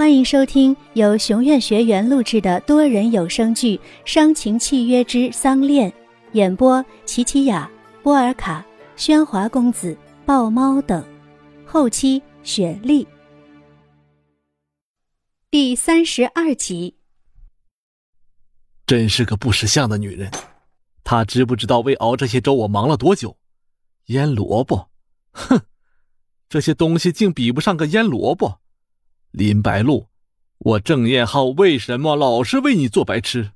[0.00, 3.76] 欢迎收听由熊院学员录制的多人有声剧
[4.06, 5.92] 《伤情契约之丧恋》，
[6.32, 7.70] 演播：琪琪雅、
[8.02, 8.64] 波尔卡、
[8.96, 9.94] 喧哗公子、
[10.24, 11.04] 豹猫等，
[11.66, 13.06] 后期雪莉。
[15.50, 16.94] 第三十二集。
[18.86, 20.30] 真是个不识相的女人，
[21.04, 23.36] 她知不知道为熬这些粥我忙了多久？
[24.06, 24.88] 腌萝卜，
[25.32, 25.60] 哼，
[26.48, 28.62] 这些东西竟比不上个腌萝卜。
[29.32, 30.08] 林白露，
[30.58, 33.52] 我郑燕浩为什么老是为你做白痴？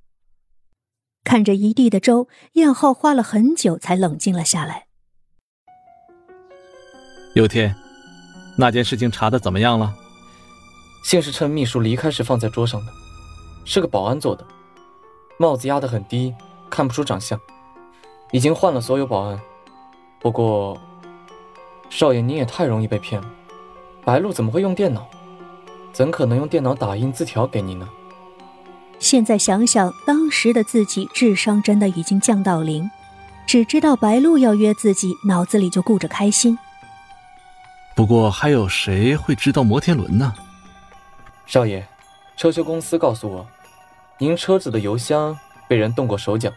[1.24, 4.86] 看着一地的粥，燕浩花了很久才冷静了下来。
[7.34, 7.74] 有天，
[8.56, 9.92] 那件事情查的怎么样了？
[11.02, 12.92] 信是趁秘书离开时放在桌上的，
[13.64, 14.46] 是个保安做的，
[15.38, 16.32] 帽子压得很低，
[16.70, 17.38] 看不出长相。
[18.30, 19.40] 已经换了所有保安，
[20.20, 20.80] 不过，
[21.90, 23.28] 少爷您也太容易被骗了。
[24.04, 25.08] 白露怎么会用电脑？
[25.94, 27.88] 怎可能用电脑打印字条给你呢？
[28.98, 32.90] 现在想想，当时的自己智商真的已经降到零，
[33.46, 36.58] 只知道白露要约自己，脑子里就顾着开心。
[37.94, 40.34] 不过还有谁会知道摩天轮呢？
[41.46, 41.86] 少爷，
[42.36, 43.46] 车修公司告诉我，
[44.18, 46.50] 您车子的油箱被人动过手脚，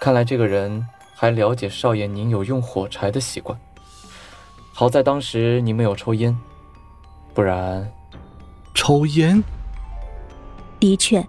[0.00, 3.56] 看来这个人还了解少爷您有用火柴的习惯。
[4.72, 6.36] 好在当时您没有抽烟，
[7.34, 7.88] 不然。
[8.84, 9.40] 抽烟。
[10.80, 11.24] 的确，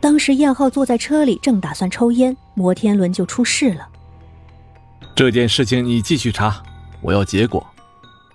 [0.00, 3.88] 当时燕浩坐在车里，正打算抽烟，摩天轮就出事了。
[5.16, 6.62] 这件事情你继续查，
[7.00, 7.66] 我要结果。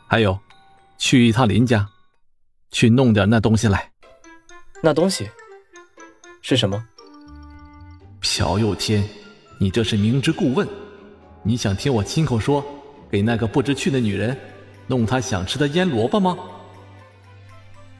[0.08, 0.36] 还有，
[0.98, 1.88] 去一趟林家，
[2.72, 3.92] 去弄点那东西来。
[4.82, 5.30] 那东西
[6.42, 6.84] 是什么？
[8.20, 9.08] 朴佑天，
[9.60, 10.68] 你这是明知故问。
[11.44, 12.66] 你想听我亲口说，
[13.12, 14.36] 给那个不知趣的女人
[14.88, 16.36] 弄她想吃的腌萝卜吗？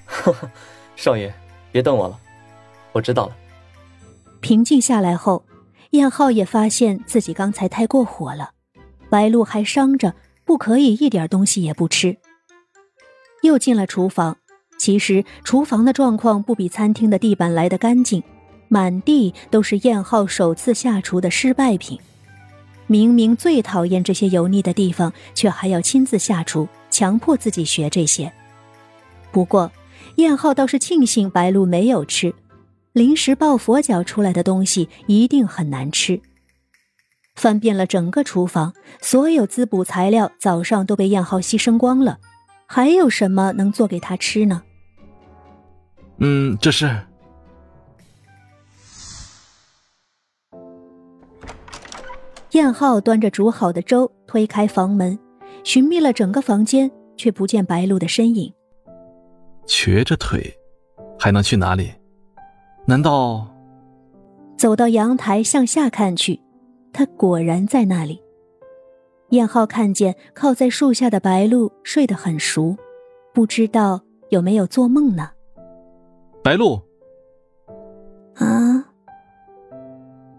[0.06, 0.50] 呵呵，
[0.96, 1.34] 少爷，
[1.72, 2.20] 别瞪我了，
[2.92, 3.36] 我知道了。
[4.40, 5.44] 平静下来后，
[5.92, 8.52] 燕浩也发现自己刚才太过火了。
[9.10, 10.14] 白露还伤着，
[10.44, 12.18] 不可以一点东西也不吃。
[13.42, 14.38] 又进了厨房，
[14.78, 18.22] 其实厨房的状况不比餐厅的地板来得干净，
[18.68, 22.00] 满地都是燕浩首次下厨的失败品。
[22.88, 28.32] 明明最讨厌这些油腻的地方，却还要亲自下厨，强迫自己学这些。
[29.32, 29.72] 不过。
[30.16, 32.34] 燕浩倒是庆幸白露没有吃，
[32.94, 36.22] 临时抱佛脚出来的东西一定很难吃。
[37.36, 42.18] 翻遍了整个厨房，所有滋补材料早上都被燕浩牺牲光了，
[42.66, 44.64] 还有什么能做给他吃呢？
[46.20, 46.90] 嗯，这是。
[52.52, 55.20] 燕浩端着煮好的粥，推开房门，
[55.66, 58.54] 寻觅了整个房间，却不见白露的身影。
[59.66, 60.54] 瘸着腿，
[61.20, 61.92] 还能去哪里？
[62.86, 63.48] 难道
[64.58, 66.40] 走到阳台向下看去，
[66.94, 68.22] 他果然在那里。
[69.30, 72.78] 燕浩看见靠在树下的白露睡得很熟，
[73.34, 74.00] 不知道
[74.30, 75.32] 有没有做梦呢？
[76.44, 76.80] 白露，
[78.36, 78.86] 啊！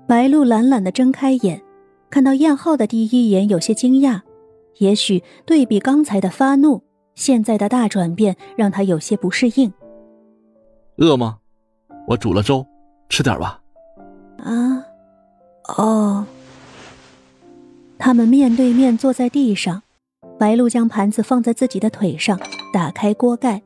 [0.07, 1.61] 白露懒懒的睁开眼，
[2.09, 4.21] 看到燕浩的第一眼有些惊讶，
[4.79, 6.81] 也许对比刚才的发怒。
[7.17, 9.73] 现在的大转变让他有些不适应。
[10.99, 11.39] 饿吗？
[12.07, 12.65] 我煮了粥，
[13.09, 13.61] 吃点吧。
[14.39, 14.87] 啊，
[15.77, 16.25] 哦。
[17.99, 19.83] 他们面对面坐在地上，
[20.39, 22.39] 白露将盘子放在自己的腿上，
[22.73, 23.61] 打开锅盖，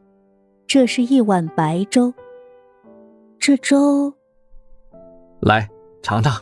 [0.66, 2.14] 这是一碗白粥。
[3.38, 4.14] 这粥，
[5.40, 5.68] 来
[6.02, 6.40] 尝尝。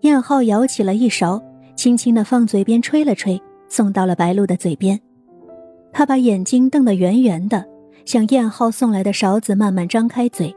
[0.00, 1.40] 燕浩舀起了一勺，
[1.76, 4.98] 轻轻的放嘴边吹了吹，送到了白露的嘴边。
[5.98, 7.66] 他把眼睛瞪得圆圆的，
[8.04, 10.54] 向燕浩送来的勺子慢慢张开嘴，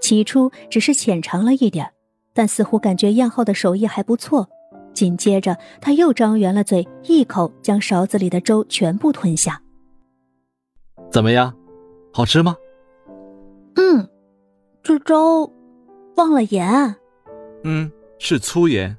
[0.00, 1.92] 起初只是浅尝了一点，
[2.32, 4.48] 但似乎感觉燕浩的手艺还不错。
[4.94, 9.60] 紧接着，他又张圆了嘴，一口将勺子里的粥全部吞下。
[11.10, 11.54] 怎么样，
[12.10, 12.56] 好吃吗？
[13.76, 14.08] 嗯，
[14.82, 15.52] 这粥
[16.16, 16.96] 忘了盐。
[17.64, 18.96] 嗯，是粗盐。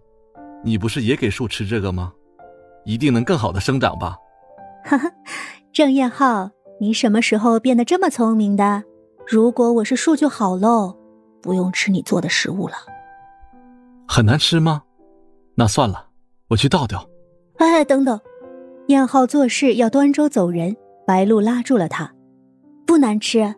[0.63, 2.13] 你不是也给树吃这个吗？
[2.85, 4.15] 一定能更好的生长吧？
[4.85, 5.11] 哈哈。
[5.73, 6.49] 郑燕浩，
[6.81, 8.83] 你什么时候变得这么聪明的？
[9.25, 10.93] 如果我是树就好喽，
[11.41, 12.75] 不用吃你做的食物了。
[14.05, 14.83] 很难吃吗？
[15.55, 16.07] 那算了，
[16.49, 17.07] 我去倒掉。
[17.55, 18.19] 哎，等等！
[18.87, 20.75] 燕浩做事要端粥走人，
[21.07, 22.13] 白露拉住了他。
[22.85, 23.55] 不难吃，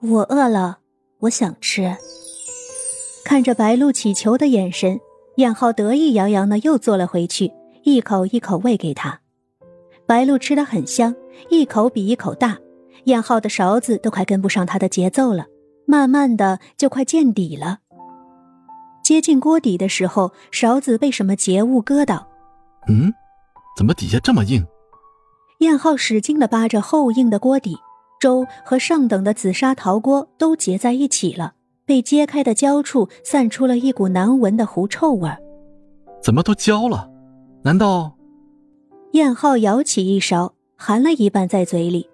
[0.00, 0.78] 我饿了，
[1.20, 1.96] 我想吃。
[3.24, 4.98] 看着白露乞求的眼神，
[5.36, 7.52] 燕浩得意洋洋的又坐了回去，
[7.84, 9.20] 一口一口喂给他。
[10.14, 11.12] 白露吃的很香，
[11.50, 12.56] 一口比一口大，
[13.06, 15.44] 燕浩的勺子都快跟不上他的节奏了，
[15.88, 17.78] 慢慢的就快见底了。
[19.02, 22.28] 接近锅底的时候，勺子被什么结物割到。
[22.86, 23.12] 嗯，
[23.76, 24.64] 怎么底下这么硬？
[25.58, 27.76] 燕浩使劲的扒着厚硬的锅底，
[28.20, 35.38] 粥和上等的紫砂陶锅都结在一起了，被揭开的焦处散出了一股难闻的狐臭味儿。
[36.22, 37.10] 怎么都焦了？
[37.64, 38.13] 难道？
[39.14, 42.10] 燕浩舀起一勺，含了一半在嘴里，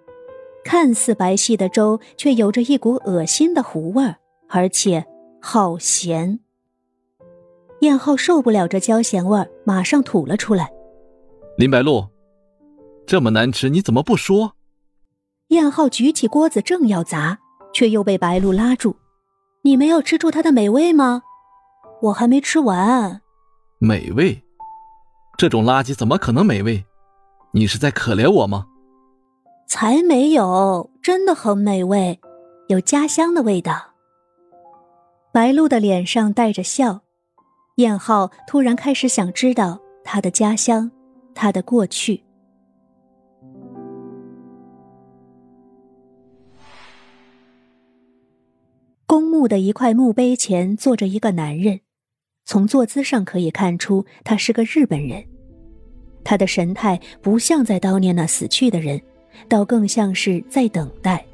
[0.63, 4.17] 看似白皙的粥，却有着一股恶心的糊味儿，
[4.47, 5.03] 而且
[5.41, 6.39] 好咸。
[7.79, 10.71] 燕浩受不了这焦咸味儿，马上吐了出来。
[11.57, 12.07] 林白露，
[13.07, 14.53] 这么难吃，你怎么不说？
[15.47, 17.39] 燕浩举起锅子正要砸，
[17.73, 18.95] 却又被白露拉住
[19.65, 21.23] ：“你没有吃出它的美味吗？
[22.03, 23.21] 我还没吃完。”
[23.81, 24.43] 美味？
[25.35, 26.85] 这种垃圾怎么可能美味？
[27.53, 28.67] 你是在可怜我吗？
[29.67, 32.19] 才没有，真的很美味，
[32.67, 33.93] 有家乡的味道。
[35.33, 37.01] 白露的脸上带着笑。
[37.75, 40.91] 燕浩突然开始想知道他的家乡，
[41.33, 42.23] 他的过去。
[49.05, 51.79] 公墓的一块墓碑前坐着一个男人，
[52.45, 55.30] 从坐姿上可以看出他是个日本人。
[56.23, 59.01] 他的神态不像在悼念那死去的人，
[59.47, 61.25] 倒更像是在等待。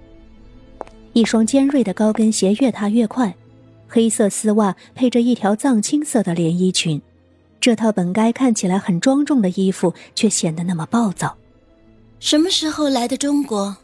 [1.14, 3.36] 一双尖锐的高跟鞋越踏越快。
[3.90, 7.02] 黑色丝袜配着一条藏青色的连衣裙，
[7.60, 11.38] 这套本该看起来很庄重的衣服，却显得那么暴躁。
[12.20, 13.78] 什么时候来的中国？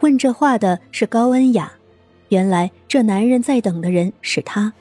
[0.00, 1.72] 问这话的是高恩雅。
[2.30, 4.72] 原来这男人在等的人是他。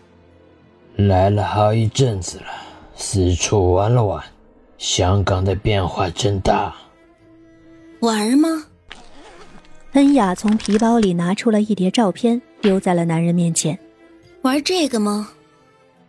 [0.96, 2.48] 来了好一阵子了，
[2.96, 4.24] 四处玩了玩。
[4.77, 6.74] 香港的变化真大。
[8.01, 8.66] 玩吗？
[9.94, 13.77] 恩雅从皮包里拿出了一叠照片，丢在了男人面前。
[14.42, 15.30] 玩这个吗？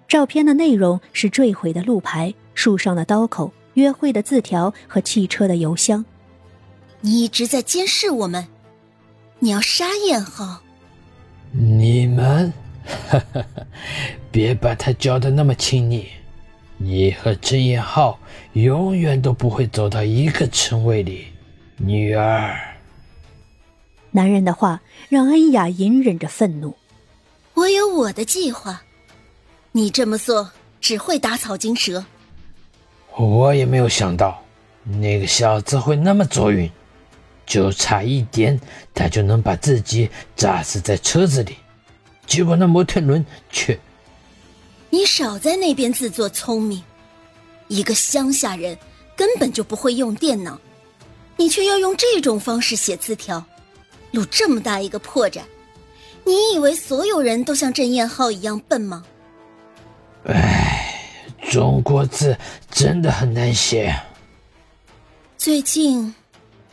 [0.08, 6.04] 照片的内容是坠毁的路牌、树上的刀口、约会的字条和汽车的油箱。
[7.00, 8.46] 你一直在监视我们，
[9.38, 10.60] 你要杀燕浩？
[11.52, 12.52] 你们，
[12.84, 13.66] 哈哈哈！
[14.30, 16.06] 别把他教的那么亲昵。
[16.78, 18.18] 你和郑燕浩
[18.52, 21.26] 永远都不会走到一个称谓里，
[21.76, 22.54] 女儿。
[24.10, 26.76] 男人的话让恩雅隐忍着愤怒。
[27.54, 28.82] 我有我的计划，
[29.72, 32.04] 你这么做只会打草惊蛇。
[33.16, 34.42] 我也没有想到
[34.84, 36.70] 那个小子会那么走运，
[37.46, 38.60] 就差一点
[38.94, 41.56] 他就能把自己炸死在车子里，
[42.26, 43.78] 结果那摩天轮却……
[44.90, 46.82] 你少在那边自作聪明，
[47.68, 48.76] 一个乡下人
[49.16, 50.58] 根本就不会用电脑，
[51.36, 53.44] 你却要用这种方式写字条。
[54.12, 55.42] 露这么大一个破绽，
[56.24, 59.04] 你以为所有人都像郑燕浩一样笨吗？
[60.24, 60.94] 唉，
[61.50, 62.38] 中国字
[62.70, 63.94] 真的很难写。
[65.36, 66.14] 最近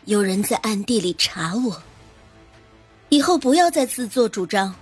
[0.05, 1.81] 有人在暗地里查我，
[3.09, 4.73] 以后不要再自作主张，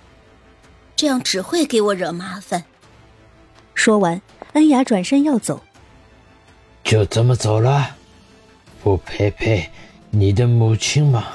[0.95, 2.63] 这样只会给我惹麻烦。
[3.81, 4.21] 说完，
[4.53, 5.59] 恩雅转身要走，
[6.83, 7.95] 就这么走了？
[8.83, 9.71] 不陪陪
[10.11, 11.25] 你的母亲吗？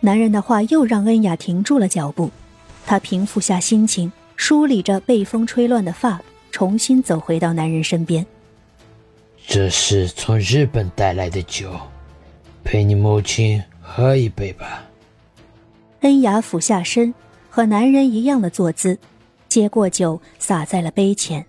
[0.00, 2.30] 男人的话又让恩雅停住了脚步，
[2.86, 8.24] 她平复下心情，梳理着被风吹乱的发，重新走回到男人身边。
[9.46, 11.78] 这是从日本带来的酒，
[12.64, 14.84] 陪你母亲喝一杯吧。
[16.00, 17.12] 恩雅俯下身，
[17.50, 18.98] 和男人一样的坐姿，
[19.52, 21.46] 接过酒洒在了杯前。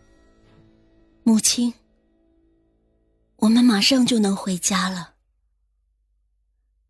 [1.24, 1.74] 母亲，
[3.38, 5.14] 我们马上就能回家了，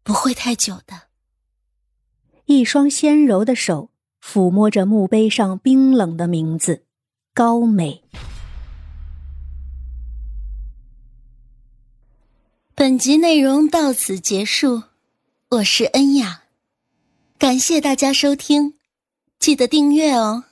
[0.02, 1.10] 不会太久的。
[2.46, 3.92] 一双纤柔的手
[4.24, 6.84] 抚摸着墓碑上冰冷的名字
[7.36, 8.04] “高美”。
[12.74, 14.82] 本集内容到此结束，
[15.50, 16.46] 我是恩雅，
[17.38, 18.74] 感谢大家收听，
[19.38, 20.46] 记得订阅哦。